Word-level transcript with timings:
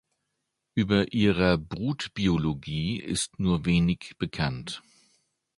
Über 0.73 1.13
ihrer 1.13 1.59
Brutbiologie 1.59 2.97
ist 2.99 3.37
nur 3.39 3.65
wenig 3.65 4.15
bekannt. 4.17 4.81